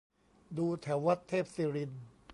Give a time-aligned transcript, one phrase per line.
[0.57, 2.03] ดูแถววัดเทพศิรินทร์